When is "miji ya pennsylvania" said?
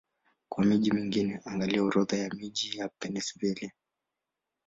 2.29-3.71